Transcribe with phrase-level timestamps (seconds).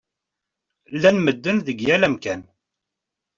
[0.93, 2.41] Llan medden deg yal amkan.